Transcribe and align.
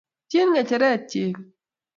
ipchin 0.25 0.47
ng'echeret 0.51 1.01
chepi 1.11 1.41